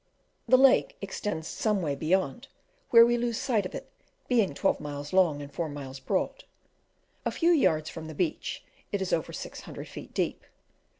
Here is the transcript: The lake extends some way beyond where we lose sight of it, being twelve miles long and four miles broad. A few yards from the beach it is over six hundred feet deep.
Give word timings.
The 0.47 0.57
lake 0.57 0.97
extends 0.99 1.47
some 1.47 1.79
way 1.79 1.93
beyond 1.93 2.47
where 2.89 3.05
we 3.05 3.19
lose 3.19 3.37
sight 3.37 3.67
of 3.67 3.75
it, 3.75 3.87
being 4.27 4.55
twelve 4.55 4.79
miles 4.79 5.13
long 5.13 5.43
and 5.43 5.53
four 5.53 5.69
miles 5.69 5.99
broad. 5.99 6.43
A 7.23 7.29
few 7.29 7.51
yards 7.51 7.87
from 7.87 8.07
the 8.07 8.15
beach 8.15 8.63
it 8.91 8.99
is 8.99 9.13
over 9.13 9.31
six 9.31 9.61
hundred 9.61 9.87
feet 9.87 10.11
deep. 10.11 10.43